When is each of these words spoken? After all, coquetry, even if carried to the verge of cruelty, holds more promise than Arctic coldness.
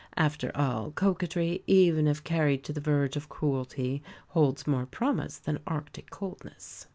After 0.17 0.51
all, 0.57 0.89
coquetry, 0.89 1.63
even 1.67 2.07
if 2.07 2.23
carried 2.23 2.63
to 2.63 2.73
the 2.73 2.81
verge 2.81 3.15
of 3.15 3.29
cruelty, 3.29 4.01
holds 4.29 4.65
more 4.65 4.87
promise 4.87 5.37
than 5.37 5.59
Arctic 5.67 6.09
coldness. 6.09 6.87